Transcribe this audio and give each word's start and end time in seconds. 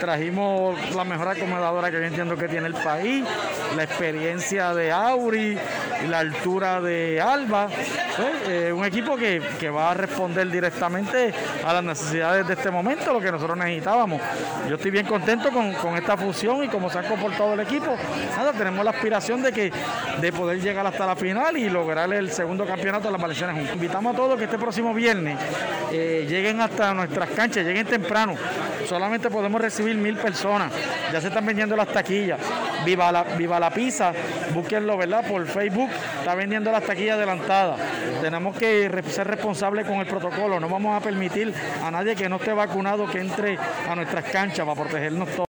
Trajimos 0.00 0.94
la 0.94 1.04
mejor 1.04 1.28
acomodadora 1.28 1.90
que 1.90 1.98
yo 1.98 2.04
entiendo 2.04 2.36
que 2.36 2.48
tiene 2.48 2.68
el 2.68 2.74
país, 2.74 3.24
la 3.76 3.82
experiencia 3.82 4.74
de 4.74 4.92
Auri 4.92 5.58
la 6.06 6.20
altura 6.20 6.80
de 6.80 7.20
Alba. 7.20 7.68
Pues, 7.68 8.48
eh, 8.48 8.72
un 8.72 8.84
equipo 8.84 9.16
que, 9.16 9.68
va 9.68 9.90
a 9.90 9.94
responder 9.94 10.50
directamente 10.50 11.32
a 11.64 11.72
las 11.72 11.84
necesidades 11.84 12.46
de 12.46 12.54
este 12.54 12.70
momento, 12.70 13.12
lo 13.12 13.20
que 13.20 13.30
nosotros 13.30 13.56
necesitábamos. 13.56 14.20
Yo 14.68 14.76
estoy 14.76 14.90
bien 14.90 15.06
contento 15.06 15.50
con, 15.50 15.96
esta 15.96 16.16
fusión 16.16 16.64
y 16.64 16.68
cómo 16.68 16.88
se 16.90 16.98
ha 16.98 17.02
comportado 17.02 17.54
el 17.54 17.60
equipo. 17.60 17.96
Nada, 18.36 18.52
tenemos 18.52 18.84
la 18.84 18.90
aspiración 18.90 19.42
de 19.42 19.52
que 19.52 19.72
de 20.20 20.32
poder 20.32 20.60
llegar 20.60 20.86
hasta 20.86 21.06
la 21.06 21.16
final 21.16 21.56
y 21.56 21.68
lograr 21.68 22.12
el 22.12 22.30
segundo 22.30 22.64
campeonato 22.66 23.08
de 23.08 23.12
las 23.12 23.20
Valencianas. 23.20 23.72
Invitamos 23.72 24.14
a 24.14 24.16
todos 24.16 24.38
que 24.38 24.44
este 24.44 24.58
próximo 24.58 24.92
viernes 24.92 25.38
eh, 25.92 26.26
lleguen 26.28 26.60
hasta 26.60 26.92
nuestras 26.94 27.30
canchas, 27.30 27.64
lleguen 27.64 27.86
temprano. 27.86 28.34
Solamente 28.86 29.30
podemos 29.30 29.60
recibir 29.60 29.96
mil 29.96 30.16
personas. 30.16 30.72
Ya 31.12 31.20
se 31.20 31.28
están 31.28 31.44
vendiendo 31.46 31.76
las 31.76 31.88
taquillas. 31.88 32.38
Viva 32.84 33.12
la, 33.12 33.22
viva 33.22 33.60
la 33.60 33.70
pizza, 33.70 34.12
búsquenlo, 34.54 34.96
¿verdad? 34.96 35.26
Por 35.26 35.46
Facebook, 35.46 35.90
está 36.18 36.34
vendiendo 36.34 36.70
las 36.72 36.84
taquillas 36.84 37.16
adelantadas. 37.16 37.78
Tenemos 38.20 38.56
que 38.56 38.90
ser 39.08 39.26
responsables 39.26 39.86
con 39.86 39.96
el 39.96 40.06
protocolo. 40.06 40.58
No 40.58 40.68
vamos 40.68 40.96
a 40.96 41.00
permitir 41.04 41.52
a 41.84 41.90
nadie 41.90 42.16
que 42.16 42.28
no 42.28 42.36
esté 42.36 42.52
vacunado 42.52 43.06
que 43.06 43.20
entre 43.20 43.58
a 43.88 43.94
nuestras 43.94 44.24
canchas 44.24 44.66
para 44.66 44.80
protegernos 44.80 45.28
todos. 45.30 45.46